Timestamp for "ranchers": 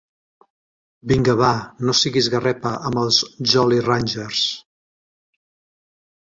3.89-4.41